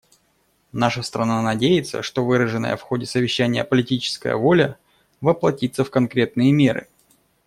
Наша 0.71 1.03
страна 1.03 1.43
надеется, 1.43 2.01
что 2.01 2.25
выраженная 2.25 2.75
в 2.75 2.81
ходе 2.81 3.05
Совещания 3.05 3.63
политическая 3.63 4.35
воля 4.35 4.79
воплотится 5.19 5.83
в 5.83 5.91
конкретные 5.91 6.51
меры. 6.51 6.87